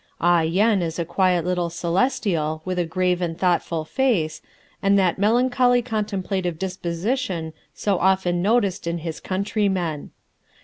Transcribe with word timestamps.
Ah 0.19 0.41
Yen 0.41 0.81
is 0.81 0.97
a 0.97 1.05
quiet 1.05 1.45
little 1.45 1.69
celestial 1.69 2.63
with 2.65 2.79
a 2.79 2.85
grave 2.85 3.21
and 3.21 3.37
thoughtful 3.37 3.85
face, 3.85 4.41
and 4.81 4.97
that 4.97 5.19
melancholy 5.19 5.83
contemplative 5.83 6.57
disposition 6.57 7.53
so 7.75 7.99
often 7.99 8.41
noticed 8.41 8.87
in 8.87 8.97
his 8.97 9.19
countrymen. 9.19 10.09